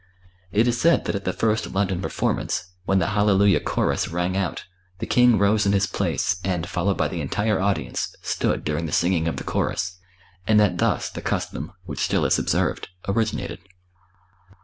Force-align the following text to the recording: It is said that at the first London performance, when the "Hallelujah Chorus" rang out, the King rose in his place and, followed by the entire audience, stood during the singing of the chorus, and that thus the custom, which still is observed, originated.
It 0.51 0.67
is 0.67 0.81
said 0.81 1.05
that 1.05 1.13
at 1.13 1.25
the 1.25 1.31
first 1.31 1.69
London 1.75 2.01
performance, 2.01 2.71
when 2.85 2.97
the 2.97 3.09
"Hallelujah 3.13 3.59
Chorus" 3.59 4.07
rang 4.07 4.35
out, 4.35 4.63
the 4.97 5.05
King 5.05 5.37
rose 5.37 5.67
in 5.67 5.73
his 5.73 5.85
place 5.85 6.37
and, 6.43 6.67
followed 6.67 6.97
by 6.97 7.07
the 7.07 7.21
entire 7.21 7.59
audience, 7.61 8.15
stood 8.23 8.63
during 8.63 8.87
the 8.87 8.93
singing 8.93 9.27
of 9.27 9.35
the 9.37 9.43
chorus, 9.43 9.99
and 10.47 10.59
that 10.59 10.79
thus 10.79 11.11
the 11.11 11.21
custom, 11.21 11.73
which 11.85 11.99
still 11.99 12.25
is 12.25 12.39
observed, 12.39 12.89
originated. 13.07 13.59